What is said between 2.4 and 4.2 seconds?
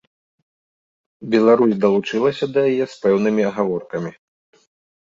да яе з пэўнымі агаворкамі.